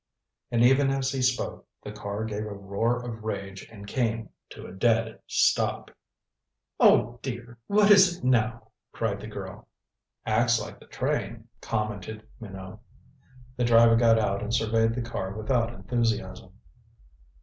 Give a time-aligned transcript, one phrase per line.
[0.49, 4.65] And even as he spoke the car gave a roar of rage and came to
[4.65, 5.91] a dead stop.
[6.79, 9.67] "Oh, dear what is it now?" cried the girl.
[10.25, 12.79] "Acts like the train," commented Minot.
[13.57, 16.53] The driver got out and surveyed the car without enthusiasm.